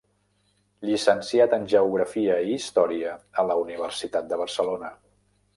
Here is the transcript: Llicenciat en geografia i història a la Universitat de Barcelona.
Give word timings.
Llicenciat 0.89 1.53
en 1.57 1.67
geografia 1.75 2.39
i 2.47 2.57
història 2.63 3.15
a 3.43 3.47
la 3.51 3.61
Universitat 3.67 4.29
de 4.33 4.45
Barcelona. 4.45 4.95